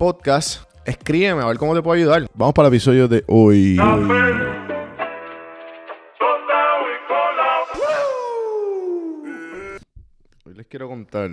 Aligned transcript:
podcast, 0.00 0.62
escríbeme 0.86 1.42
a 1.42 1.46
ver 1.46 1.58
cómo 1.58 1.74
te 1.74 1.82
puedo 1.82 1.94
ayudar. 1.94 2.26
Vamos 2.32 2.54
para 2.54 2.68
el 2.68 2.74
episodio 2.74 3.06
de 3.06 3.22
hoy. 3.28 3.76
Hoy 10.46 10.54
les 10.54 10.66
quiero 10.68 10.88
contar 10.88 11.30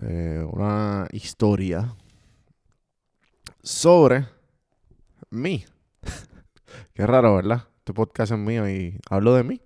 eh, 0.00 0.44
una 0.52 1.08
historia 1.12 1.96
sobre 3.62 4.26
mí. 5.30 5.64
Qué 6.92 7.06
raro, 7.06 7.34
¿verdad? 7.34 7.66
Este 7.78 7.94
podcast 7.94 8.32
es 8.32 8.38
mío 8.38 8.68
y 8.68 9.00
hablo 9.08 9.32
de 9.32 9.44
mí. 9.44 9.62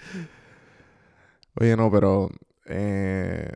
Oye, 1.60 1.76
no, 1.76 1.90
pero... 1.90 2.30
eh, 2.64 3.52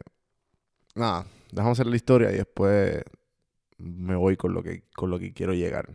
nada, 0.95 1.25
dejamos 1.53 1.79
hacer 1.79 1.87
la 1.87 1.97
historia 1.97 2.31
y 2.33 2.37
después 2.37 3.03
me 3.79 4.15
voy 4.15 4.37
con 4.37 4.55
lo 4.55 4.63
que, 4.63 4.85
con 4.95 5.11
lo 5.11 5.19
que 5.19 5.33
quiero 5.33 5.55
llegar. 5.55 5.89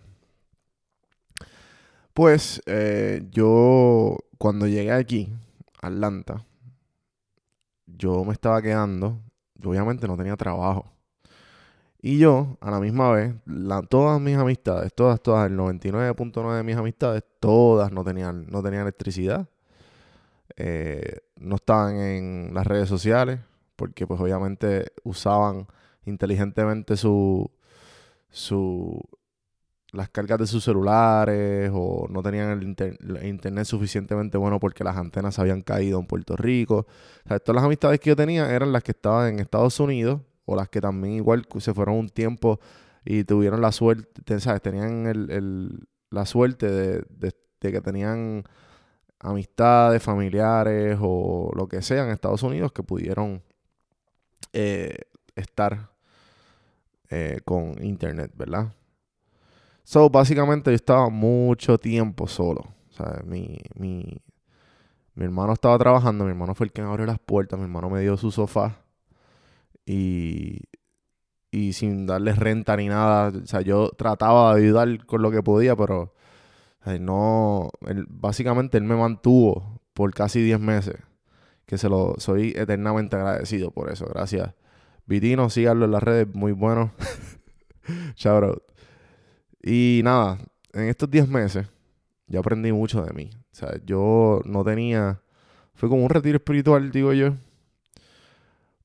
Pues 2.14 2.62
eh, 2.66 3.28
yo 3.32 4.18
cuando 4.38 4.68
llegué 4.68 4.92
aquí, 4.92 5.34
Atlanta, 5.82 6.46
yo 7.86 8.24
me 8.24 8.34
estaba 8.34 8.62
quedando, 8.62 9.20
yo 9.56 9.70
obviamente 9.70 10.08
no 10.08 10.18
tenía 10.18 10.36
trabajo. 10.38 10.92
Y 12.02 12.20
yo, 12.20 12.58
a 12.62 12.70
la 12.70 12.80
misma 12.80 13.12
vez, 13.12 13.34
todas 13.90 14.22
mis 14.22 14.38
amistades, 14.38 14.94
todas, 14.94 15.22
todas, 15.22 15.50
el 15.50 15.58
99.9 15.58 16.58
de 16.58 16.64
mis 16.64 16.76
amistades, 16.76 17.24
todas 17.40 17.92
no 17.92 18.04
tenían, 18.04 18.46
no 18.48 18.62
tenían 18.62 18.84
electricidad. 18.84 19.50
Eh, 20.56 21.18
no 21.38 21.56
estaban 21.56 21.98
en 21.98 22.54
las 22.54 22.68
redes 22.68 22.88
sociales, 22.88 23.40
porque 23.76 24.08
pues 24.08 24.20
obviamente 24.22 24.88
usaban 25.04 25.68
inteligentemente 26.06 26.98
su, 26.98 27.52
su, 28.30 29.02
las 29.92 30.10
cargas 30.10 30.40
de 30.40 30.48
sus 30.48 30.64
celulares 30.64 31.72
o 31.74 32.08
no 32.10 32.22
tenían 32.22 32.52
el, 32.52 32.64
inter- 32.64 32.98
el 33.02 33.26
internet 33.28 33.66
suficientemente 33.66 34.38
bueno 34.38 34.60
porque 34.60 34.84
las 34.84 34.98
antenas 34.98 35.40
habían 35.40 35.62
caído 35.62 36.00
en 36.00 36.08
Puerto 36.08 36.36
Rico. 36.36 36.86
O 37.26 37.28
sea, 37.30 37.40
todas 37.40 37.56
las 37.58 37.66
amistades 37.66 38.00
que 38.00 38.10
yo 38.10 38.16
tenía 38.16 38.52
eran 38.54 38.72
las 38.74 38.84
que 38.84 38.92
estaban 38.92 39.34
en 39.34 39.40
Estados 39.40 39.80
Unidos 39.80 40.22
o 40.46 40.56
las 40.56 40.70
que 40.70 40.82
también 40.82 41.16
igual 41.16 41.48
se 41.60 41.74
fueron 41.74 41.96
un 41.96 42.10
tiempo 42.10 42.60
y 43.06 43.24
tuvieron 43.24 43.62
la 43.62 43.72
suerte, 43.72 44.40
¿sabes? 44.40 44.62
Tenían 44.62 45.08
el, 45.08 45.30
el- 45.32 45.88
la 46.12 46.26
suerte 46.26 46.70
de, 46.70 47.04
de- 47.10 47.36
de 47.62 47.72
que 47.72 47.82
tenían 47.82 48.44
amistades, 49.20 50.04
familiares 50.04 50.98
o 51.02 51.52
lo 51.56 51.68
que 51.68 51.82
sea 51.82 52.04
en 52.06 52.12
Estados 52.12 52.44
Unidos 52.44 52.72
que 52.74 52.84
pudieron 52.84 53.44
eh, 54.58 54.96
estar 55.36 55.92
eh, 57.10 57.40
con 57.44 57.84
internet, 57.84 58.32
¿verdad? 58.36 58.74
So, 59.84 60.10
básicamente 60.10 60.72
yo 60.72 60.76
estaba 60.76 61.10
mucho 61.10 61.78
tiempo 61.78 62.26
solo. 62.26 62.74
Mi, 63.26 63.60
mi, 63.76 64.22
mi 65.14 65.26
hermano 65.26 65.52
estaba 65.52 65.78
trabajando, 65.78 66.24
mi 66.24 66.32
hermano 66.32 66.56
fue 66.56 66.68
el 66.68 66.72
que 66.72 66.82
me 66.82 66.88
abrió 66.88 67.06
las 67.06 67.20
puertas, 67.20 67.60
mi 67.60 67.66
hermano 67.66 67.90
me 67.90 68.00
dio 68.00 68.16
su 68.16 68.32
sofá 68.32 68.78
y, 69.86 70.62
y 71.52 71.74
sin 71.74 72.08
darle 72.08 72.32
renta 72.34 72.78
ni 72.78 72.88
nada. 72.88 73.34
O 73.38 73.46
sea, 73.46 73.60
yo 73.60 73.90
trataba 73.90 74.56
de 74.56 74.64
ayudar 74.64 75.06
con 75.06 75.22
lo 75.22 75.32
que 75.32 75.44
podía, 75.44 75.76
pero 75.76 76.14
no, 77.02 77.72
básicamente 78.08 78.78
él 78.78 78.86
me 78.86 78.96
mantuvo 78.96 79.82
por 79.94 80.14
casi 80.14 80.42
10 80.42 80.62
meses, 80.62 80.96
que 81.66 81.78
se 81.78 81.90
lo 81.90 82.16
soy 82.18 82.54
eternamente 82.56 83.16
agradecido 83.16 83.72
por 83.72 83.92
eso. 83.92 84.06
Gracias. 84.08 84.54
Vitino, 85.06 85.50
síganlo 85.50 85.86
en 85.86 85.92
las 85.92 86.04
redes, 86.04 86.28
muy 86.34 86.52
bueno. 86.52 86.92
Shout 88.16 88.44
out. 88.44 88.64
Y 89.62 90.02
nada, 90.04 90.40
en 90.74 90.90
estos 90.90 91.10
10 91.10 91.28
meses 91.28 91.68
yo 92.28 92.40
aprendí 92.40 92.72
mucho 92.72 93.04
de 93.04 93.14
mí. 93.14 93.30
O 93.34 93.56
sea, 93.56 93.80
yo 93.86 94.42
no 94.46 94.64
tenía, 94.64 95.22
fue 95.74 95.90
como 95.90 96.04
un 96.04 96.10
retiro 96.10 96.38
espiritual, 96.38 96.92
digo 96.92 97.14
yo. 97.14 97.36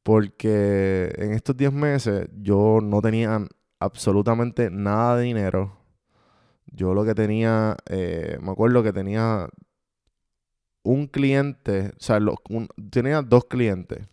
Porque 0.02 1.12
en 1.16 1.32
estos 1.32 1.56
10 1.56 1.72
meses 1.72 2.28
yo 2.40 2.80
no 2.82 3.00
tenía 3.02 3.46
absolutamente 3.78 4.70
nada 4.70 5.16
de 5.16 5.24
dinero. 5.24 5.76
Yo 6.66 6.94
lo 6.94 7.04
que 7.04 7.14
tenía, 7.14 7.76
eh, 7.86 8.38
me 8.40 8.52
acuerdo 8.52 8.82
que 8.82 8.92
tenía 8.92 9.48
un 10.90 11.06
cliente, 11.06 11.92
o 11.96 12.02
sea, 12.02 12.18
tenía 12.90 13.22
dos 13.22 13.44
clientes. 13.44 14.06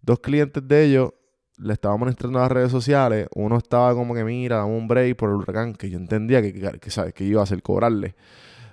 Dos 0.00 0.20
clientes 0.20 0.66
de 0.66 0.84
ellos 0.84 1.12
le 1.58 1.72
estábamos 1.72 2.02
administrando 2.02 2.38
las 2.38 2.52
redes 2.52 2.70
sociales, 2.70 3.26
uno 3.34 3.58
estaba 3.58 3.94
como 3.94 4.14
que, 4.14 4.22
mira, 4.22 4.58
dame 4.58 4.76
un 4.76 4.86
break 4.86 5.16
por 5.16 5.30
el 5.30 5.36
huracán, 5.36 5.74
que 5.74 5.90
yo 5.90 5.98
entendía 5.98 6.40
que, 6.40 6.90
¿sabes? 6.90 7.12
que 7.14 7.24
iba 7.24 7.40
a 7.40 7.44
hacer 7.44 7.62
cobrarle. 7.62 8.14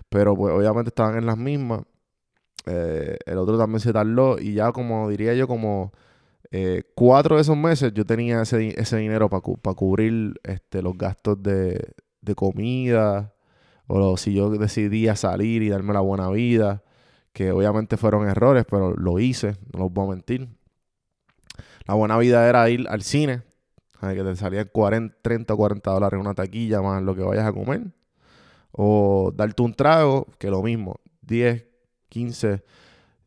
Pero 0.09 0.35
pues 0.35 0.53
obviamente 0.53 0.89
estaban 0.89 1.17
en 1.17 1.25
las 1.25 1.37
mismas. 1.37 1.81
Eh, 2.67 3.17
el 3.25 3.37
otro 3.37 3.57
también 3.57 3.79
se 3.79 3.91
tardó 3.93 4.39
y 4.39 4.53
ya 4.53 4.71
como 4.71 5.09
diría 5.09 5.33
yo, 5.33 5.47
como 5.47 5.93
eh, 6.51 6.83
cuatro 6.95 7.35
de 7.35 7.41
esos 7.41 7.57
meses 7.57 7.93
yo 7.93 8.05
tenía 8.05 8.41
ese, 8.41 8.79
ese 8.79 8.97
dinero 8.97 9.29
para 9.29 9.41
cubrir 9.75 10.39
este, 10.43 10.81
los 10.81 10.97
gastos 10.97 11.41
de, 11.41 11.93
de 12.21 12.35
comida 12.35 13.33
o 13.87 14.17
si 14.17 14.33
yo 14.33 14.49
decidía 14.49 15.15
salir 15.15 15.61
y 15.63 15.69
darme 15.69 15.93
la 15.93 15.99
buena 15.99 16.29
vida, 16.29 16.83
que 17.35 17.51
obviamente 17.51 17.97
fueron 17.97 18.29
errores, 18.29 18.63
pero 18.67 18.93
lo 18.93 19.19
hice, 19.19 19.57
no 19.73 19.81
los 19.81 19.91
voy 19.91 20.07
a 20.07 20.11
mentir. 20.11 20.47
La 21.85 21.93
buena 21.93 22.17
vida 22.17 22.47
era 22.47 22.69
ir 22.69 22.87
al 22.87 23.01
cine, 23.01 23.41
que 23.99 24.23
te 24.23 24.35
salían 24.37 24.69
40, 24.71 25.17
30 25.21 25.53
o 25.53 25.57
40 25.57 25.91
dólares 25.91 26.17
una 26.17 26.33
taquilla 26.33 26.81
más 26.81 27.03
lo 27.03 27.13
que 27.13 27.23
vayas 27.23 27.45
a 27.45 27.51
comer. 27.51 27.87
O 28.71 29.33
darte 29.35 29.61
un 29.63 29.73
trago, 29.73 30.27
que 30.39 30.49
lo 30.49 30.63
mismo, 30.63 31.01
10, 31.23 31.65
15 32.07 32.63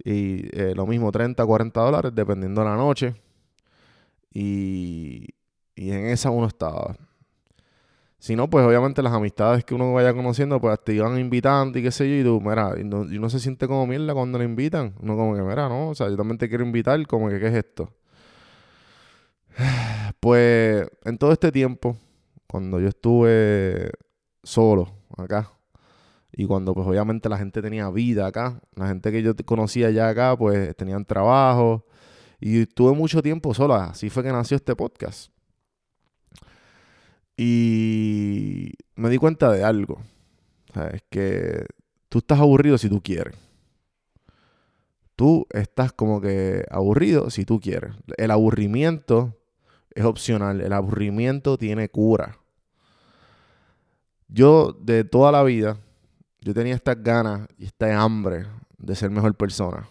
y 0.03 0.59
eh, 0.59 0.73
lo 0.75 0.87
mismo 0.87 1.13
30, 1.13 1.45
40 1.45 1.79
dólares, 1.79 2.13
dependiendo 2.15 2.63
de 2.63 2.67
la 2.67 2.77
noche. 2.77 3.15
Y, 4.33 5.35
y 5.77 5.91
en 5.91 6.07
esa 6.07 6.31
uno 6.31 6.47
estaba. 6.47 6.97
Si 8.19 8.35
no, 8.35 8.51
pues 8.51 8.67
obviamente 8.67 9.01
las 9.01 9.13
amistades 9.13 9.65
que 9.65 9.75
uno 9.75 9.93
vaya 9.93 10.13
conociendo, 10.13 10.61
pues 10.61 10.79
te 10.85 10.93
iban 10.93 11.19
invitando 11.19 11.79
y 11.79 11.83
qué 11.83 11.93
sé 11.93 12.09
yo, 12.09 12.17
y 12.17 12.25
tú, 12.25 12.41
mira, 12.41 12.75
y, 12.77 12.83
uno 12.83 13.31
se 13.31 13.39
siente 13.39 13.69
como 13.69 13.87
mierda 13.87 14.13
cuando 14.13 14.39
le 14.39 14.45
invitan. 14.45 14.95
Uno 15.01 15.17
como 15.17 15.37
que, 15.37 15.43
mira, 15.43 15.69
no, 15.69 15.91
o 15.91 15.95
sea, 15.95 16.09
yo 16.09 16.17
también 16.17 16.39
te 16.39 16.49
quiero 16.49 16.65
invitar, 16.65 17.07
como 17.07 17.29
que, 17.29 17.39
¿qué 17.39 17.49
es 17.49 17.55
esto? 17.55 17.93
Pues 20.21 20.89
en 21.05 21.17
todo 21.17 21.31
este 21.33 21.53
tiempo, 21.53 21.97
cuando 22.49 22.81
yo 22.81 22.89
estuve 22.89 23.93
solo 24.43 24.93
acá, 25.17 25.53
y 26.33 26.45
cuando 26.47 26.75
pues 26.75 26.87
obviamente 26.89 27.29
la 27.29 27.39
gente 27.39 27.63
tenía 27.63 27.89
vida 27.91 28.27
acá, 28.27 28.61
la 28.75 28.89
gente 28.89 29.13
que 29.13 29.23
yo 29.23 29.35
conocía 29.45 29.91
ya 29.91 30.09
acá, 30.09 30.37
pues 30.37 30.77
tenían 30.77 31.05
trabajo, 31.05 31.87
y 32.41 32.67
tuve 32.67 32.93
mucho 32.95 33.23
tiempo 33.23 33.55
sola, 33.55 33.87
así 33.87 34.11
fue 34.11 34.25
que 34.25 34.33
nació 34.33 34.57
este 34.57 34.75
podcast. 34.75 35.31
Y 37.41 38.73
me 38.97 39.09
di 39.09 39.17
cuenta 39.17 39.53
de 39.53 39.63
algo. 39.63 40.03
es 40.93 41.03
que 41.09 41.65
tú 42.09 42.19
estás 42.19 42.41
aburrido 42.41 42.77
si 42.79 42.89
tú 42.89 43.01
quieres. 43.01 43.37
Tú 45.15 45.47
estás 45.51 45.93
como 45.93 46.21
que 46.21 46.65
aburrido 46.69 47.31
si 47.31 47.45
tú 47.45 47.61
quieres. 47.61 47.95
El 48.17 48.33
aburrimiento 48.33 49.37
es 49.95 50.05
opcional. 50.05 50.61
El 50.61 50.73
aburrimiento 50.73 51.57
tiene 51.57 51.89
cura. 51.89 52.39
Yo 54.27 54.73
de 54.73 55.05
toda 55.05 55.31
la 55.31 55.45
vida, 55.45 55.79
yo 56.41 56.53
tenía 56.53 56.75
estas 56.75 57.01
ganas 57.03 57.49
y 57.57 57.67
esta 57.67 58.01
hambre 58.01 58.47
de 58.79 58.97
ser 58.97 59.11
mejor 59.11 59.37
persona. 59.37 59.89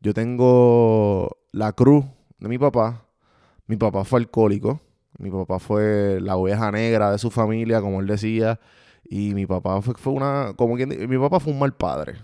Yo 0.00 0.14
tengo 0.14 1.38
la 1.50 1.72
cruz 1.72 2.04
de 2.38 2.48
mi 2.48 2.56
papá. 2.56 3.04
Mi 3.66 3.76
papá 3.76 4.04
fue 4.04 4.20
alcohólico. 4.20 4.80
Mi 5.18 5.30
papá 5.30 5.58
fue 5.58 6.20
la 6.20 6.36
oveja 6.36 6.70
negra 6.70 7.12
de 7.12 7.18
su 7.18 7.30
familia, 7.30 7.80
como 7.80 8.00
él 8.00 8.06
decía. 8.06 8.60
Y 9.04 9.34
mi 9.34 9.46
papá 9.46 9.82
fue, 9.82 10.12
una. 10.12 10.54
Como 10.56 10.76
quien 10.76 10.88
mi 11.08 11.18
papá 11.18 11.40
fue 11.40 11.52
un 11.52 11.58
mal 11.58 11.74
padre. 11.74 12.16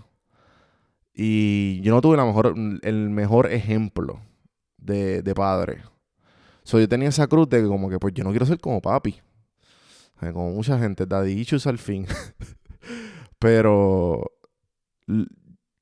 Y 1.13 1.81
yo 1.81 1.93
no 1.93 2.01
tuve 2.01 2.17
la 2.17 2.25
mejor, 2.25 2.55
el 2.81 3.09
mejor 3.09 3.51
ejemplo 3.51 4.19
de, 4.77 5.21
de 5.21 5.35
padre. 5.35 5.83
So, 6.63 6.79
yo 6.79 6.89
tenía 6.89 7.09
esa 7.09 7.27
cruz 7.27 7.49
de 7.49 7.61
que 7.61 7.67
como 7.67 7.89
que 7.89 7.99
pues 7.99 8.13
yo 8.13 8.23
no 8.23 8.31
quiero 8.31 8.45
ser 8.45 8.59
como 8.59 8.81
papi. 8.81 9.21
como 10.19 10.51
mucha 10.51 10.79
gente, 10.79 11.05
daddy 11.05 11.33
issues 11.33 11.67
al 11.67 11.77
fin. 11.77 12.07
Pero 13.39 14.31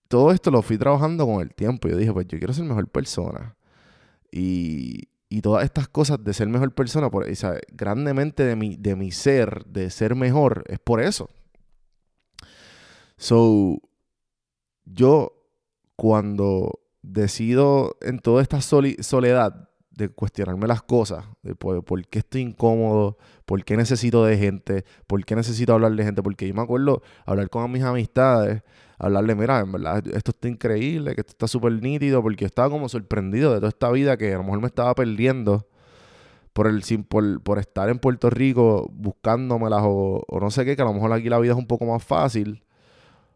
todo 0.08 0.32
esto 0.32 0.52
lo 0.52 0.62
fui 0.62 0.78
trabajando 0.78 1.26
con 1.26 1.42
el 1.42 1.54
tiempo. 1.54 1.88
Yo 1.88 1.98
dije, 1.98 2.12
pues 2.12 2.28
yo 2.28 2.38
quiero 2.38 2.54
ser 2.54 2.66
mejor 2.66 2.88
persona. 2.88 3.56
Y, 4.32 5.08
y 5.34 5.42
todas 5.42 5.64
estas 5.64 5.88
cosas 5.88 6.24
de 6.24 6.32
ser 6.32 6.48
mejor 6.48 6.76
persona, 6.76 7.10
por, 7.10 7.26
grandemente 7.72 8.44
de 8.44 8.56
mi, 8.56 8.76
de 8.76 8.96
mi 8.96 9.10
ser, 9.10 9.66
de 9.66 9.90
ser 9.90 10.14
mejor, 10.14 10.64
es 10.68 10.78
por 10.78 11.02
eso. 11.02 11.28
So, 13.18 13.80
yo 14.86 15.34
cuando 15.96 16.82
decido 17.02 17.98
en 18.02 18.20
toda 18.20 18.44
esta 18.44 18.62
soledad 18.62 19.70
de 19.90 20.10
cuestionarme 20.10 20.68
las 20.68 20.84
cosas, 20.84 21.26
de 21.42 21.56
por, 21.56 21.84
por, 21.84 22.06
qué 22.06 22.20
estoy 22.20 22.42
incómodo, 22.42 23.18
por 23.48 23.66
qué 23.66 23.76
necesito 23.76 24.24
de 24.26 24.38
gente, 24.38 24.86
por 25.08 25.26
qué 25.26 25.36
necesito 25.36 25.74
hablar 25.74 25.94
de 25.94 26.04
gente, 26.04 26.22
porque 26.22 26.48
yo 26.48 26.54
me 26.54 26.62
acuerdo 26.62 27.02
hablar 27.26 27.50
con 27.50 27.72
mis 27.72 27.82
amistades 27.82 28.62
hablarle, 29.06 29.36
mira, 29.36 29.60
en 29.60 29.72
verdad, 29.72 30.08
esto 30.08 30.32
está 30.32 30.48
increíble, 30.48 31.16
que 31.16 31.22
esto 31.22 31.32
está 31.32 31.48
súper 31.48 31.74
nítido, 31.82 32.22
porque 32.22 32.46
estaba 32.46 32.70
como 32.70 32.90
sorprendido 32.90 33.52
de 33.52 33.58
toda 33.58 33.70
esta 33.70 33.92
vida 33.92 34.18
que 34.18 34.34
a 34.34 34.38
lo 34.38 34.44
mejor 34.44 34.62
me 34.62 34.68
estaba 34.68 34.94
perdiendo 34.96 35.68
por, 36.54 36.68
el, 36.68 36.84
por, 37.08 37.42
por 37.42 37.60
estar 37.60 37.90
en 37.90 38.00
Puerto 38.00 38.30
Rico 38.30 38.90
buscándomelas 38.94 39.82
o, 39.84 40.24
o 40.28 40.40
no 40.40 40.52
sé 40.52 40.66
qué, 40.66 40.76
que 40.76 40.82
a 40.82 40.86
lo 40.86 40.94
mejor 40.94 41.12
aquí 41.12 41.30
la 41.30 41.40
vida 41.40 41.54
es 41.54 41.58
un 41.58 41.68
poco 41.68 41.86
más 41.86 42.04
fácil, 42.04 42.64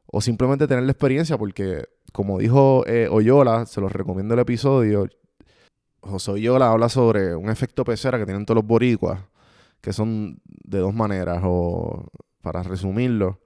o 0.05 0.21
simplemente 0.21 0.67
tener 0.67 0.83
la 0.83 0.91
experiencia, 0.91 1.37
porque 1.37 1.83
como 2.13 2.39
dijo 2.39 2.85
eh, 2.87 3.07
Oyola, 3.11 3.65
se 3.65 3.81
los 3.81 3.91
recomiendo 3.91 4.33
el 4.33 4.39
episodio, 4.39 5.07
José 5.99 6.31
Oyola 6.31 6.71
habla 6.71 6.89
sobre 6.89 7.35
un 7.35 7.49
efecto 7.49 7.83
pecera 7.83 8.17
que 8.17 8.25
tienen 8.25 8.45
todos 8.45 8.57
los 8.57 8.67
boricuas, 8.67 9.21
que 9.81 9.93
son 9.93 10.39
de 10.45 10.79
dos 10.79 10.93
maneras, 10.93 11.41
o 11.43 12.07
para 12.41 12.63
resumirlo, 12.63 13.39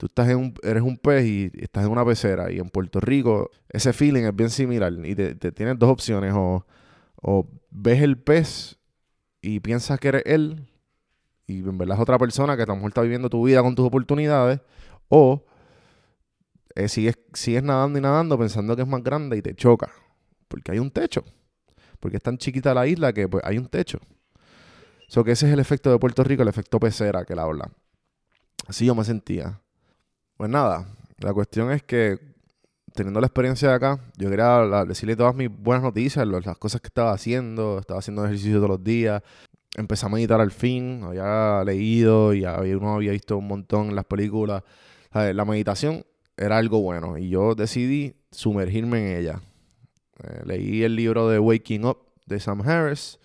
Tú 0.00 0.06
estás 0.06 0.30
en 0.30 0.38
un, 0.38 0.54
eres 0.62 0.82
un 0.82 0.96
pez 0.96 1.26
y 1.26 1.52
estás 1.60 1.84
en 1.84 1.90
una 1.90 2.06
pecera. 2.06 2.50
Y 2.50 2.58
en 2.58 2.70
Puerto 2.70 3.00
Rico 3.00 3.50
ese 3.68 3.92
feeling 3.92 4.22
es 4.22 4.34
bien 4.34 4.48
similar. 4.48 4.90
Y 5.04 5.14
te, 5.14 5.34
tienes 5.52 5.78
dos 5.78 5.90
opciones. 5.90 6.32
O, 6.34 7.46
ves 7.70 8.00
el 8.00 8.16
pez 8.16 8.78
y 9.42 9.60
piensas 9.60 10.00
que 10.00 10.08
eres 10.08 10.22
él. 10.24 10.66
Y 11.46 11.58
en 11.58 11.76
verdad 11.76 11.98
es 11.98 12.00
otra 12.00 12.18
persona 12.18 12.56
que 12.56 12.62
a 12.62 12.66
lo 12.66 12.76
mejor 12.76 12.92
está 12.92 13.02
viviendo 13.02 13.28
tu 13.28 13.44
vida 13.44 13.60
con 13.60 13.74
tus 13.74 13.86
oportunidades. 13.86 14.60
O 15.10 15.44
eh, 16.76 16.88
sigues, 16.88 17.18
sigues 17.34 17.62
nadando 17.62 17.98
y 17.98 18.00
nadando 18.00 18.38
pensando 18.38 18.74
que 18.74 18.80
es 18.80 18.88
más 18.88 19.02
grande 19.02 19.36
y 19.36 19.42
te 19.42 19.54
choca. 19.54 19.90
Porque 20.48 20.72
hay 20.72 20.78
un 20.78 20.90
techo. 20.90 21.24
Porque 21.98 22.16
es 22.16 22.22
tan 22.22 22.38
chiquita 22.38 22.72
la 22.72 22.86
isla 22.86 23.12
que 23.12 23.28
pues, 23.28 23.44
hay 23.44 23.58
un 23.58 23.66
techo. 23.66 23.98
So 25.08 25.24
que 25.24 25.32
ese 25.32 25.46
es 25.46 25.52
el 25.52 25.60
efecto 25.60 25.90
de 25.90 25.98
Puerto 25.98 26.24
Rico, 26.24 26.40
el 26.40 26.48
efecto 26.48 26.80
pecera 26.80 27.26
que 27.26 27.34
él 27.34 27.38
habla. 27.38 27.70
Así 28.66 28.86
yo 28.86 28.94
me 28.94 29.04
sentía. 29.04 29.60
Pues 30.40 30.48
nada, 30.48 30.86
la 31.18 31.34
cuestión 31.34 31.70
es 31.70 31.82
que 31.82 32.18
teniendo 32.94 33.20
la 33.20 33.26
experiencia 33.26 33.68
de 33.68 33.74
acá, 33.74 34.00
yo 34.16 34.30
quería 34.30 34.84
decirle 34.86 35.14
todas 35.14 35.34
mis 35.34 35.50
buenas 35.50 35.82
noticias, 35.82 36.26
las 36.26 36.56
cosas 36.56 36.80
que 36.80 36.86
estaba 36.86 37.12
haciendo, 37.12 37.78
estaba 37.78 38.00
haciendo 38.00 38.24
ejercicio 38.24 38.56
todos 38.56 38.70
los 38.70 38.82
días, 38.82 39.22
empecé 39.76 40.06
a 40.06 40.08
meditar 40.08 40.40
al 40.40 40.50
fin, 40.50 41.02
había 41.04 41.62
leído 41.62 42.32
y 42.32 42.42
uno 42.46 42.94
había 42.94 43.12
visto 43.12 43.36
un 43.36 43.48
montón 43.48 43.90
en 43.90 43.96
las 43.96 44.06
películas. 44.06 44.62
La 45.12 45.44
meditación 45.44 46.06
era 46.38 46.56
algo 46.56 46.80
bueno 46.80 47.18
y 47.18 47.28
yo 47.28 47.54
decidí 47.54 48.14
sumergirme 48.30 49.10
en 49.12 49.18
ella. 49.18 49.42
Eh, 50.24 50.40
leí 50.46 50.82
el 50.84 50.96
libro 50.96 51.28
de 51.28 51.38
Waking 51.38 51.84
Up 51.84 51.98
de 52.24 52.40
Sam 52.40 52.62
Harris 52.62 53.18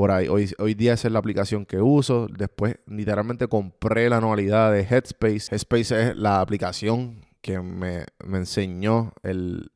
por 0.00 0.12
ahí. 0.12 0.28
Hoy, 0.28 0.74
día 0.74 0.94
esa 0.94 1.08
es 1.08 1.12
la 1.12 1.18
aplicación 1.18 1.66
que 1.66 1.78
uso. 1.78 2.26
Después, 2.34 2.76
literalmente 2.86 3.48
compré 3.48 4.08
la 4.08 4.16
anualidad 4.16 4.72
de 4.72 4.80
Headspace. 4.80 5.54
Headspace 5.54 6.08
es 6.08 6.16
la 6.16 6.40
aplicación 6.40 7.26
que 7.42 7.60
me, 7.60 8.06
enseñó 8.32 9.12
el, 9.22 9.70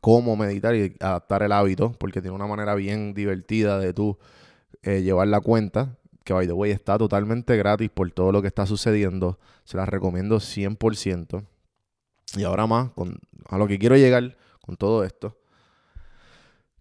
cómo 0.00 0.36
meditar 0.36 0.76
y 0.76 0.94
adaptar 1.00 1.42
el 1.42 1.50
hábito, 1.50 1.90
porque 1.98 2.20
tiene 2.20 2.36
una 2.36 2.46
manera 2.46 2.76
bien 2.76 3.12
divertida 3.12 3.80
de 3.80 3.92
tú 3.92 4.16
eh, 4.84 5.02
llevar 5.02 5.26
la 5.26 5.40
cuenta. 5.40 5.98
Que, 6.22 6.32
by 6.32 6.46
the 6.46 6.52
way, 6.52 6.70
está 6.70 6.96
totalmente 6.96 7.56
gratis 7.56 7.90
por 7.90 8.08
todo 8.12 8.30
lo 8.30 8.42
que 8.42 8.46
está 8.46 8.66
sucediendo. 8.66 9.40
Se 9.64 9.76
la 9.76 9.84
recomiendo 9.84 10.36
100%. 10.36 11.44
Y 12.36 12.44
ahora 12.44 12.68
más, 12.68 12.92
con, 12.92 13.18
a 13.48 13.58
lo 13.58 13.66
que 13.66 13.80
quiero 13.80 13.96
llegar 13.96 14.36
con 14.60 14.76
todo 14.76 15.02
esto. 15.02 15.36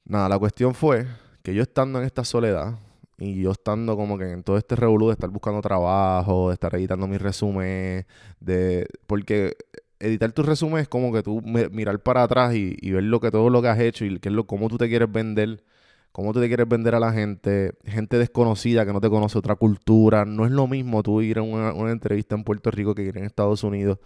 Nada, 0.04 0.30
la 0.30 0.38
cuestión 0.38 0.76
fue 0.76 1.08
que 1.46 1.54
yo 1.54 1.62
estando 1.62 2.00
en 2.00 2.06
esta 2.06 2.26
soledad 2.26 2.80
y 3.20 3.40
yo 3.40 3.52
estando 3.52 3.96
como 3.96 4.18
que 4.18 4.32
en 4.32 4.44
todo 4.44 4.58
este 4.58 4.76
revolú 4.76 5.08
de 5.08 5.14
estar 5.14 5.30
buscando 5.30 5.62
trabajo, 5.62 6.50
de 6.50 6.56
estar 6.56 6.74
editando 6.74 7.08
mi 7.08 7.20
resumen, 7.20 8.06
de 8.40 8.88
porque 9.06 9.56
editar 10.00 10.32
tu 10.32 10.42
resumen 10.42 10.80
es 10.80 10.88
como 10.88 11.14
que 11.14 11.22
tú 11.22 11.42
mirar 11.44 12.00
para 12.00 12.24
atrás 12.24 12.56
y, 12.56 12.76
ver 12.92 13.04
lo 13.04 13.20
que 13.22 13.30
todo 13.30 13.52
lo 13.52 13.62
que 13.62 13.68
has 13.68 13.80
hecho 13.80 14.06
y 14.06 14.20
qué 14.20 14.30
es 14.30 14.36
lo 14.36 14.48
cómo 14.48 14.70
tú 14.70 14.78
te 14.78 14.90
quieres 14.90 15.10
vender, 15.12 15.64
cómo 16.12 16.34
tú 16.34 16.42
te 16.42 16.48
quieres 16.48 16.68
vender 16.68 16.96
a 16.96 17.00
la 17.00 17.14
gente, 17.14 17.74
gente 17.86 18.18
desconocida 18.18 18.84
que 18.84 18.92
no 18.92 19.00
te 19.00 19.10
conoce 19.10 19.38
otra 19.38 19.56
cultura, 19.56 20.26
no 20.26 20.46
es 20.46 20.52
lo 20.52 20.68
mismo 20.68 21.04
tú 21.04 21.22
ir 21.22 21.38
a 21.38 21.44
una, 21.44 21.92
entrevista 21.92 22.34
en 22.34 22.44
Puerto 22.44 22.72
Rico 22.72 22.96
que 22.96 23.04
ir 23.04 23.18
en 23.20 23.26
Estados 23.26 23.64
Unidos. 23.64 24.00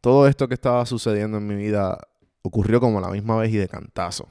Todo 0.00 0.26
esto 0.26 0.48
que 0.48 0.54
estaba 0.54 0.86
sucediendo 0.86 1.36
en 1.36 1.46
mi 1.46 1.56
vida 1.56 1.98
ocurrió 2.40 2.80
como 2.80 3.02
la 3.02 3.10
misma 3.10 3.36
vez 3.36 3.52
y 3.52 3.58
de 3.58 3.68
cantazo 3.68 4.28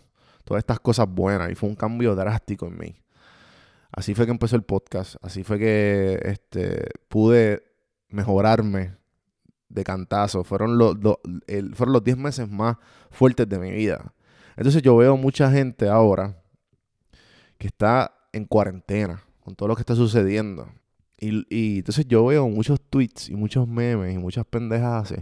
todas 0.49 0.61
estas 0.61 0.79
cosas 0.79 1.07
buenas 1.07 1.51
y 1.51 1.55
fue 1.55 1.69
un 1.69 1.75
cambio 1.75 2.15
drástico 2.15 2.65
en 2.65 2.77
mí. 2.79 2.95
Así 3.91 4.15
fue 4.15 4.25
que 4.25 4.31
empezó 4.31 4.55
el 4.55 4.63
podcast. 4.63 5.15
Así 5.21 5.43
fue 5.43 5.59
que 5.59 6.19
este, 6.23 6.89
pude 7.07 7.61
mejorarme 8.07 8.95
de 9.67 9.83
cantazo. 9.83 10.43
Fueron 10.43 10.79
los, 10.79 10.97
fueron 11.75 11.93
los 11.93 12.03
10 12.03 12.17
meses 12.17 12.49
más 12.49 12.77
fuertes 13.11 13.47
de 13.47 13.59
mi 13.59 13.69
vida. 13.69 14.11
Entonces 14.57 14.81
yo 14.81 14.97
veo 14.97 15.17
mucha 15.17 15.51
gente 15.51 15.87
ahora 15.87 16.41
que 17.59 17.67
está 17.67 18.15
en 18.33 18.45
cuarentena 18.45 19.23
con 19.41 19.53
todo 19.55 19.69
lo 19.69 19.75
que 19.75 19.83
está 19.83 19.93
sucediendo. 19.93 20.67
Y, 21.19 21.77
entonces 21.77 22.07
yo 22.07 22.25
veo 22.25 22.49
muchos 22.49 22.81
tweets 22.81 23.29
y 23.29 23.35
muchos 23.35 23.67
memes 23.67 24.15
y 24.15 24.17
muchas 24.17 24.47
pendejas 24.47 25.13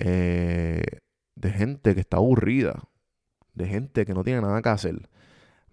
eh, 0.00 0.82
de 1.36 1.50
gente 1.52 1.94
que 1.94 2.00
está 2.00 2.16
aburrida, 2.16 2.82
de 3.54 3.66
gente 3.66 4.04
que 4.04 4.14
no 4.14 4.24
tiene 4.24 4.40
nada 4.40 4.62
que 4.62 4.68
hacer. 4.68 5.08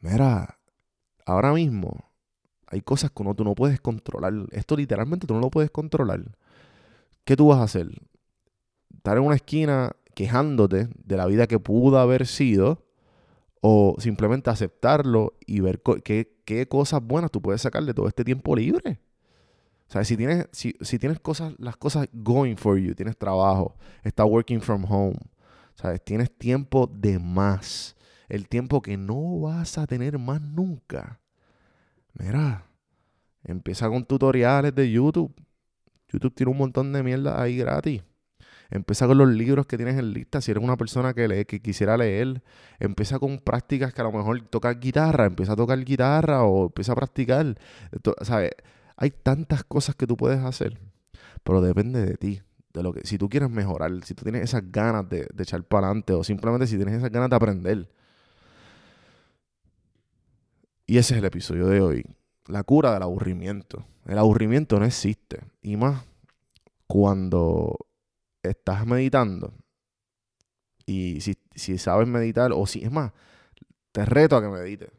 Mira, 0.02 0.60
ahora 1.26 1.54
mismo 1.54 2.06
hay 2.68 2.82
cosas 2.82 3.12
que 3.12 3.22
uno, 3.22 3.36
tú 3.36 3.44
no 3.44 3.56
puedes 3.56 3.82
controlar. 3.82 4.34
Esto 4.52 4.76
literalmente 4.76 5.28
tú 5.28 5.34
no 5.34 5.40
lo 5.40 5.50
puedes 5.50 5.72
controlar. 5.72 6.38
¿Qué 7.24 7.36
tú 7.36 7.48
vas 7.48 7.60
a 7.60 7.64
hacer? 7.64 7.90
Estar 8.96 9.18
en 9.18 9.24
una 9.24 9.36
esquina 9.36 9.92
quejándote 10.16 10.90
de 11.04 11.18
la 11.18 11.26
vida 11.26 11.48
que 11.48 11.60
pudo 11.60 12.00
haber 12.00 12.28
sido 12.28 12.86
o 13.62 13.96
simplemente 14.00 14.50
aceptarlo 14.50 15.38
y 15.46 15.60
ver 15.60 15.82
qué, 16.04 16.40
qué 16.46 16.68
cosas 16.68 17.02
buenas 17.04 17.32
tú 17.32 17.42
puedes 17.42 17.62
sacar 17.62 17.84
de 17.84 17.94
todo 17.94 18.08
este 18.08 18.24
tiempo 18.24 18.56
libre. 18.56 19.02
O 19.90 19.92
sea, 19.92 20.04
si 20.04 20.16
tienes, 20.16 20.48
si, 20.52 21.00
tienes 21.00 21.20
cosas, 21.20 21.56
las 21.58 21.76
cosas 21.76 22.08
going 22.14 22.58
for 22.58 22.78
you, 22.78 22.94
tienes 22.94 23.18
trabajo, 23.18 23.76
estás 24.04 24.28
working 24.30 24.62
from 24.62 24.86
home, 24.88 25.18
¿sabes? 25.80 26.04
Tienes 26.04 26.30
tiempo 26.38 26.92
de 26.94 27.20
más. 27.20 27.96
El 28.28 28.50
tiempo 28.50 28.82
que 28.82 28.98
no 28.98 29.40
vas 29.40 29.78
a 29.78 29.88
tener 29.88 30.20
más 30.20 30.42
nunca. 30.42 31.22
Mira, 32.14 32.66
empieza 33.46 33.88
con 33.88 34.04
tutoriales 34.04 34.76
de 34.76 34.92
YouTube. 34.92 35.34
YouTube 36.10 36.36
tiene 36.36 36.52
un 36.52 36.58
montón 36.58 36.92
de 36.92 37.02
mierda 37.02 37.42
ahí 37.42 37.58
gratis. 37.58 38.04
Empieza 38.70 39.08
con 39.08 39.18
los 39.18 39.30
libros 39.30 39.66
que 39.68 39.78
tienes 39.78 39.98
en 39.98 40.12
lista. 40.12 40.42
Si 40.42 40.52
eres 40.52 40.62
una 40.62 40.76
persona 40.76 41.14
que 41.14 41.28
lee, 41.28 41.46
que 41.46 41.62
quisiera 41.62 41.96
leer, 41.96 42.44
empieza 42.80 43.18
con 43.18 43.40
prácticas 43.40 43.94
que 43.94 44.02
a 44.02 44.04
lo 44.04 44.12
mejor 44.12 44.42
tocas 44.50 44.78
guitarra, 44.80 45.26
empieza 45.26 45.54
a 45.54 45.56
tocar 45.56 45.80
guitarra 45.84 46.44
o 46.44 46.66
empieza 46.66 46.92
a 46.92 46.96
practicar. 46.96 47.58
¿Sabes? 48.22 48.52
Hay 48.98 49.12
tantas 49.12 49.64
cosas 49.64 49.96
que 49.96 50.06
tú 50.06 50.18
puedes 50.18 50.40
hacer, 50.40 50.78
pero 51.44 51.62
depende 51.62 52.06
de 52.06 52.18
ti. 52.18 52.42
De 52.74 52.84
lo 52.84 52.94
que, 52.94 53.06
si 53.06 53.18
tú 53.18 53.30
quieres 53.30 53.50
mejorar, 53.50 53.92
si 54.04 54.14
tú 54.14 54.24
tienes 54.24 54.44
esas 54.44 54.72
ganas 54.72 55.10
de, 55.10 55.28
echar 55.40 55.64
para 55.64 55.88
adelante 55.88 56.14
o 56.14 56.24
simplemente 56.24 56.68
si 56.68 56.76
tienes 56.76 56.96
esas 56.96 57.12
ganas 57.12 57.30
de 57.30 57.36
aprender. 57.36 57.92
Y 60.86 60.98
ese 60.98 61.14
es 61.14 61.20
el 61.20 61.26
episodio 61.26 61.68
de 61.68 61.82
hoy. 61.82 62.06
La 62.48 62.64
cura 62.64 62.94
del 62.94 63.04
aburrimiento. 63.04 63.86
El 64.06 64.18
aburrimiento 64.18 64.80
no 64.80 64.86
existe. 64.86 65.42
Y 65.62 65.78
más 65.78 66.04
cuando 66.88 67.78
estás 68.42 68.86
meditando. 68.86 69.54
Y 70.86 71.22
si, 71.22 71.38
si 71.54 71.78
sabes 71.78 72.08
meditar, 72.08 72.52
o 72.52 72.66
si 72.66 72.84
es 72.84 72.92
más, 72.92 73.12
te 73.92 74.06
reto 74.06 74.36
a 74.36 74.42
que 74.42 74.48
medites 74.48 74.90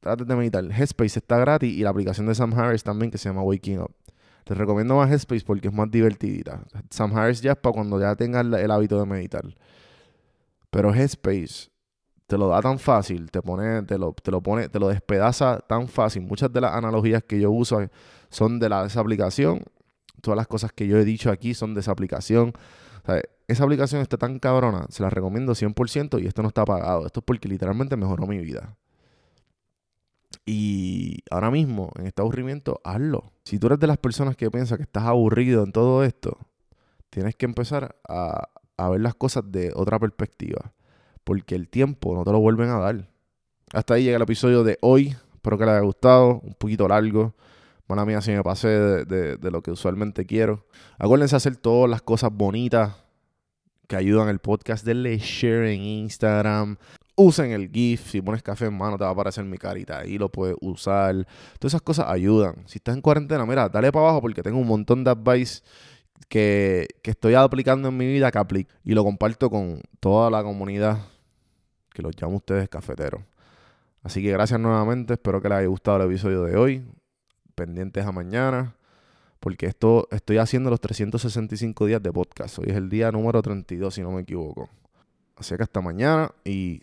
trate 0.00 0.24
de 0.24 0.36
meditar. 0.36 0.64
Headspace 0.64 1.18
está 1.18 1.38
gratis 1.38 1.72
y 1.72 1.82
la 1.82 1.90
aplicación 1.90 2.26
de 2.26 2.34
Sam 2.34 2.54
Harris 2.54 2.82
también 2.82 3.10
que 3.10 3.18
se 3.18 3.28
llama 3.28 3.42
Waking 3.42 3.80
Up. 3.80 3.94
Te 4.48 4.54
recomiendo 4.54 4.96
más 4.96 5.10
Headspace 5.10 5.44
porque 5.44 5.68
es 5.68 5.74
más 5.74 5.90
divertidita. 5.90 6.64
Sam 6.88 7.14
Harris 7.14 7.42
ya 7.42 7.52
es 7.52 7.58
para 7.58 7.74
cuando 7.74 8.00
ya 8.00 8.16
tengas 8.16 8.46
el, 8.46 8.70
hábito 8.70 8.98
de 8.98 9.04
meditar. 9.04 9.44
Pero 10.70 10.94
Headspace 10.94 11.68
te 12.26 12.38
lo 12.38 12.48
da 12.48 12.62
tan 12.62 12.78
fácil, 12.78 13.30
te 13.30 13.42
pone, 13.42 13.82
te 13.82 13.98
lo, 13.98 14.14
te 14.14 14.30
lo 14.30 14.42
pone, 14.42 14.70
te 14.70 14.78
lo 14.78 14.88
despedaza 14.88 15.58
tan 15.58 15.86
fácil. 15.86 16.22
Muchas 16.22 16.50
de 16.50 16.62
las 16.62 16.72
analogías 16.72 17.22
que 17.24 17.38
yo 17.38 17.50
uso 17.50 17.90
son 18.30 18.58
de, 18.58 18.70
la, 18.70 18.86
esa 18.86 19.00
aplicación. 19.00 19.64
Todas 20.22 20.38
las 20.38 20.46
cosas 20.46 20.72
que 20.72 20.86
yo 20.86 20.96
he 20.96 21.04
dicho 21.04 21.30
aquí 21.30 21.52
son 21.52 21.74
de 21.74 21.80
esa 21.80 21.92
aplicación. 21.92 22.54
esa 23.48 23.64
aplicación 23.64 24.00
está 24.00 24.16
tan 24.16 24.38
cabrona, 24.38 24.86
se 24.88 25.02
la 25.02 25.10
recomiendo 25.10 25.52
100% 25.52 26.22
y 26.22 26.26
esto 26.26 26.40
no 26.40 26.48
está 26.48 26.64
pagado. 26.64 27.04
Esto 27.04 27.20
es 27.20 27.24
porque 27.26 27.48
literalmente 27.48 27.98
mejoró 27.98 28.26
mi 28.26 28.38
vida. 28.38 28.78
Y 30.44 31.24
ahora 31.30 31.50
mismo, 31.50 31.90
en 31.98 32.06
este 32.06 32.22
aburrimiento, 32.22 32.80
hazlo. 32.84 33.32
Si 33.44 33.58
tú 33.58 33.66
eres 33.66 33.78
de 33.78 33.86
las 33.86 33.98
personas 33.98 34.36
que 34.36 34.50
piensa 34.50 34.76
que 34.76 34.82
estás 34.82 35.04
aburrido 35.04 35.62
en 35.64 35.72
todo 35.72 36.04
esto, 36.04 36.38
tienes 37.10 37.34
que 37.36 37.46
empezar 37.46 37.96
a, 38.08 38.48
ver 38.90 39.00
las 39.00 39.14
cosas 39.14 39.44
de 39.50 39.72
otra 39.74 39.98
perspectiva. 39.98 40.72
Porque 41.24 41.54
el 41.54 41.68
tiempo 41.68 42.14
no 42.14 42.24
te 42.24 42.32
lo 42.32 42.40
vuelven 42.40 42.70
a 42.70 42.78
dar. 42.78 43.10
Hasta 43.72 43.94
ahí 43.94 44.04
llega 44.04 44.16
el 44.16 44.22
episodio 44.22 44.64
de 44.64 44.78
hoy. 44.80 45.16
Espero 45.34 45.58
que 45.58 45.66
les 45.66 45.74
haya 45.74 45.82
gustado. 45.82 46.40
Un 46.40 46.54
poquito 46.54 46.88
largo. 46.88 47.34
Mala 47.86 48.06
mía 48.06 48.20
si 48.20 48.30
me 48.30 48.42
pasé 48.42 48.68
de, 48.68 49.36
de, 49.36 49.50
lo 49.50 49.62
que 49.62 49.70
usualmente 49.70 50.26
quiero. 50.26 50.66
Acuérdense 50.98 51.36
hacer 51.36 51.56
todas 51.56 51.90
las 51.90 52.02
cosas 52.02 52.30
bonitas 52.32 52.96
que 53.86 53.96
ayudan 53.96 54.28
el 54.28 54.38
podcast. 54.38 54.84
Denle 54.84 55.18
share 55.18 55.64
en 55.66 55.82
Instagram 55.82 56.76
usen 57.18 57.50
el 57.50 57.70
GIF. 57.70 58.10
Si 58.10 58.22
pones 58.22 58.42
café 58.42 58.66
en 58.66 58.78
mano, 58.78 58.96
te 58.96 59.04
va 59.04 59.10
a 59.10 59.12
aparecer 59.12 59.44
mi 59.44 59.58
carita 59.58 59.98
ahí, 59.98 60.16
lo 60.16 60.30
puedes 60.30 60.56
usar. 60.60 61.26
Todas 61.58 61.74
esas 61.74 61.82
cosas 61.82 62.06
ayudan. 62.08 62.62
Si 62.66 62.78
estás 62.78 62.94
en 62.94 63.02
cuarentena, 63.02 63.44
mira, 63.44 63.68
dale 63.68 63.92
para 63.92 64.06
abajo 64.06 64.22
porque 64.22 64.42
tengo 64.42 64.58
un 64.58 64.66
montón 64.66 65.04
de 65.04 65.10
advice 65.10 65.62
que, 66.28 66.86
estoy 67.02 67.34
aplicando 67.34 67.88
en 67.88 67.96
mi 67.96 68.06
vida 68.06 68.30
que 68.30 68.38
aplico. 68.38 68.72
Y 68.84 68.94
lo 68.94 69.04
comparto 69.04 69.50
con 69.50 69.80
toda 70.00 70.30
la 70.30 70.42
comunidad 70.42 70.98
que 71.92 72.02
los 72.02 72.14
llamo 72.20 72.36
ustedes 72.36 72.68
cafeteros. 72.68 73.22
Así 74.02 74.22
que 74.22 74.30
gracias 74.30 74.60
nuevamente. 74.60 75.14
Espero 75.14 75.42
que 75.42 75.48
les 75.48 75.58
haya 75.58 75.66
gustado 75.66 75.98
el 75.98 76.08
episodio 76.08 76.44
de 76.44 76.56
hoy. 76.56 76.86
Pendientes 77.56 78.06
a 78.06 78.12
mañana. 78.12 78.76
Porque 79.40 79.66
esto 79.66 80.06
estoy 80.12 80.38
haciendo 80.38 80.70
los 80.70 80.80
365 80.80 81.86
días 81.86 82.02
de 82.02 82.12
podcast. 82.12 82.60
Hoy 82.60 82.66
es 82.68 82.76
el 82.76 82.88
día 82.88 83.10
número 83.10 83.42
32, 83.42 83.94
si 83.94 84.02
no 84.02 84.12
me 84.12 84.22
equivoco. 84.22 84.68
Así 85.36 85.56
que 85.56 85.62
hasta 85.62 85.80
mañana 85.80 86.32
y 86.44 86.82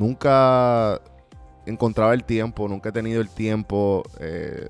nunca 0.00 0.98
encontraba 1.66 2.14
el 2.14 2.24
tiempo, 2.24 2.66
nunca 2.66 2.88
he 2.88 2.92
tenido 2.92 3.20
el 3.20 3.28
tiempo. 3.28 4.02
Eh, 4.18 4.66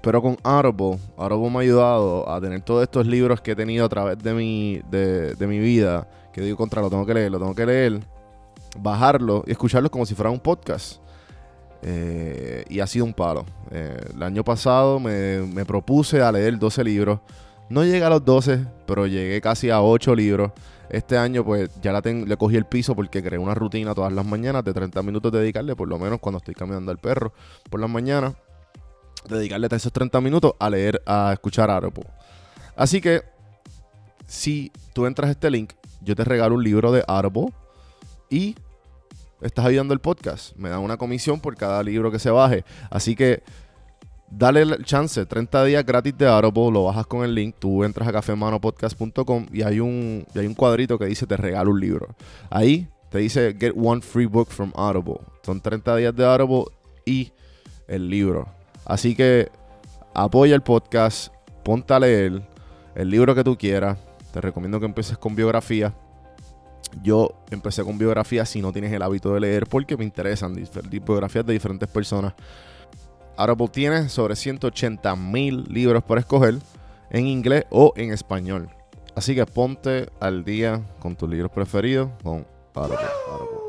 pero 0.00 0.22
con 0.22 0.38
Audible, 0.44 0.98
Audible 1.18 1.50
me 1.50 1.58
ha 1.58 1.60
ayudado 1.60 2.30
a 2.30 2.40
tener 2.40 2.62
todos 2.62 2.84
estos 2.84 3.06
libros 3.06 3.40
que 3.40 3.50
he 3.50 3.56
tenido 3.56 3.84
a 3.84 3.88
través 3.88 4.16
de 4.18 4.32
mi, 4.32 4.80
de, 4.90 5.46
mi 5.46 5.58
vida, 5.58 6.08
que 6.32 6.40
digo 6.40 6.56
contra, 6.56 6.80
lo 6.80 6.88
tengo 6.88 7.04
que 7.04 7.12
leer, 7.12 7.30
lo 7.30 7.38
tengo 7.38 7.54
que 7.54 7.66
leer, 7.66 8.00
bajarlo 8.78 9.44
y 9.46 9.50
escucharlo 9.50 9.90
como 9.90 10.06
si 10.06 10.14
fuera 10.14 10.30
un 10.30 10.40
podcast. 10.40 11.02
Eh, 11.82 12.64
y 12.68 12.80
ha 12.80 12.86
sido 12.86 13.04
un 13.04 13.12
palo. 13.12 13.44
Eh, 13.70 13.98
el 14.14 14.22
año 14.22 14.44
pasado 14.44 15.00
me, 15.00 15.40
me 15.40 15.64
propuse 15.64 16.22
a 16.22 16.30
leer 16.30 16.58
12 16.58 16.84
libros. 16.84 17.20
No 17.68 17.84
llegué 17.84 18.04
a 18.04 18.10
los 18.10 18.24
12, 18.24 18.66
pero 18.86 19.06
llegué 19.06 19.40
casi 19.40 19.70
a 19.70 19.82
8 19.82 20.14
libros. 20.14 20.52
Este 20.90 21.16
año, 21.16 21.44
pues 21.44 21.70
ya 21.80 21.92
la 21.92 22.00
le 22.00 22.36
cogí 22.36 22.56
el 22.56 22.66
piso 22.66 22.96
porque 22.96 23.22
creé 23.22 23.38
una 23.38 23.54
rutina 23.54 23.94
todas 23.94 24.12
las 24.12 24.26
mañanas 24.26 24.64
de 24.64 24.72
30 24.72 25.02
minutos 25.02 25.30
dedicarle, 25.30 25.76
por 25.76 25.88
lo 25.88 25.98
menos 25.98 26.18
cuando 26.18 26.38
estoy 26.38 26.54
caminando 26.54 26.90
al 26.90 26.98
perro 26.98 27.32
por 27.70 27.80
las 27.80 27.88
mañanas, 27.88 28.34
dedicarle 29.28 29.68
esos 29.70 29.92
30 29.92 30.20
minutos 30.20 30.54
a 30.58 30.68
leer, 30.68 31.00
a 31.06 31.32
escuchar 31.32 31.70
Audible. 31.70 32.06
Así 32.74 33.00
que, 33.00 33.22
si 34.26 34.72
tú 34.92 35.06
entras 35.06 35.28
a 35.28 35.32
este 35.32 35.50
link, 35.50 35.74
yo 36.00 36.16
te 36.16 36.24
regalo 36.24 36.56
un 36.56 36.64
libro 36.64 36.90
de 36.90 37.04
Audible 37.06 37.52
y 38.28 38.56
estás 39.40 39.66
ayudando 39.66 39.94
el 39.94 40.00
podcast. 40.00 40.56
Me 40.56 40.70
dan 40.70 40.80
una 40.80 40.96
comisión 40.96 41.40
por 41.40 41.56
cada 41.56 41.82
libro 41.82 42.10
que 42.10 42.18
se 42.18 42.30
baje. 42.30 42.64
Así 42.90 43.14
que 43.14 43.42
Dale 44.30 44.62
el 44.62 44.84
chance, 44.84 45.26
30 45.26 45.64
días 45.64 45.84
gratis 45.84 46.16
de 46.16 46.28
Audible, 46.28 46.70
lo 46.70 46.84
bajas 46.84 47.04
con 47.06 47.24
el 47.24 47.34
link, 47.34 47.56
tú 47.58 47.82
entras 47.82 48.06
a 48.08 48.12
cafemanopodcast.com 48.12 49.46
y 49.52 49.62
hay 49.62 49.80
un, 49.80 50.24
y 50.32 50.38
hay 50.38 50.46
un 50.46 50.54
cuadrito 50.54 50.96
que 50.96 51.06
dice 51.06 51.26
te 51.26 51.36
regalo 51.36 51.72
un 51.72 51.80
libro. 51.80 52.14
Ahí 52.48 52.86
te 53.10 53.18
dice 53.18 53.56
get 53.58 53.72
one 53.76 54.00
free 54.00 54.26
book 54.26 54.48
from 54.48 54.72
Audible. 54.76 55.18
Son 55.42 55.60
30 55.60 55.96
días 55.96 56.14
de 56.14 56.24
Audible 56.24 56.66
y 57.04 57.32
el 57.88 58.08
libro. 58.08 58.46
Así 58.84 59.16
que 59.16 59.50
apoya 60.14 60.54
el 60.54 60.62
podcast, 60.62 61.34
ponte 61.64 61.92
a 61.92 61.98
leer 61.98 62.40
el 62.94 63.10
libro 63.10 63.34
que 63.34 63.42
tú 63.42 63.58
quieras. 63.58 63.98
Te 64.32 64.40
recomiendo 64.40 64.78
que 64.78 64.86
empieces 64.86 65.18
con 65.18 65.34
biografía. 65.34 65.92
Yo 67.02 67.34
empecé 67.50 67.82
con 67.82 67.98
biografía 67.98 68.46
si 68.46 68.62
no 68.62 68.72
tienes 68.72 68.92
el 68.92 69.02
hábito 69.02 69.34
de 69.34 69.40
leer 69.40 69.66
porque 69.66 69.96
me 69.96 70.04
interesan 70.04 70.54
biografías 70.88 71.44
de 71.44 71.52
diferentes 71.52 71.88
personas 71.88 72.34
Audible 73.40 73.68
tiene 73.68 74.08
sobre 74.08 74.36
180 74.36 75.16
mil 75.16 75.64
libros 75.64 76.02
para 76.04 76.20
escoger 76.20 76.58
en 77.10 77.26
inglés 77.26 77.64
o 77.70 77.92
en 77.96 78.12
español. 78.12 78.68
Así 79.14 79.34
que 79.34 79.46
ponte 79.46 80.10
al 80.20 80.44
día 80.44 80.82
con 80.98 81.16
tus 81.16 81.28
libros 81.28 81.50
preferidos 81.50 82.10
con 82.22 82.46
Audible. 82.74 83.59